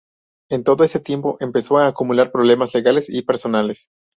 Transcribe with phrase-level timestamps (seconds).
[0.49, 3.89] En todo ese tiempo, empezó a acumular problemas legales y personales.